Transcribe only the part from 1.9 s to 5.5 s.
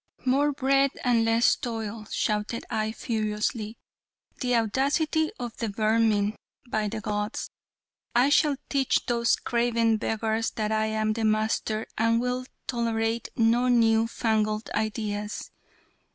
shouted I furiously, "the audacity